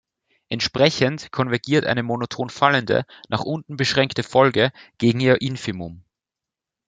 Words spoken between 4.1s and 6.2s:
Folge gegen ihr Infimum.